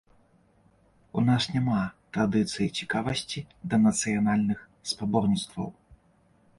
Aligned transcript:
У 1.21 1.23
нас 1.27 1.43
няма 1.57 1.81
традыцыі 2.17 2.69
цікавасці 2.79 3.45
да 3.75 3.83
нацыянальных 3.87 4.69
спаборніцтваў. 4.95 5.67